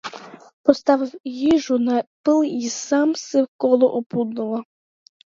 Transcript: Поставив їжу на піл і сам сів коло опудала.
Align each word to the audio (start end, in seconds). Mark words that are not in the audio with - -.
Поставив 0.63 1.19
їжу 1.23 1.79
на 1.79 2.03
піл 2.23 2.43
і 2.43 2.69
сам 2.69 3.15
сів 3.15 3.47
коло 3.57 3.93
опудала. 3.95 4.63